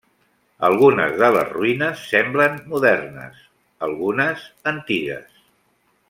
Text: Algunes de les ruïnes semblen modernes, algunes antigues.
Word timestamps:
Algunes 0.69 1.11
de 1.23 1.27
les 1.35 1.51
ruïnes 1.57 2.05
semblen 2.13 2.57
modernes, 2.73 3.43
algunes 3.89 4.47
antigues. 4.77 5.37